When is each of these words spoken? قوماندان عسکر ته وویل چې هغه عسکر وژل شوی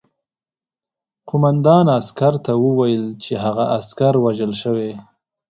قوماندان 1.29 1.85
عسکر 1.97 2.33
ته 2.45 2.51
وویل 2.65 3.03
چې 3.23 3.33
هغه 3.45 3.63
عسکر 3.77 4.13
وژل 4.25 4.51
شوی 4.61 4.91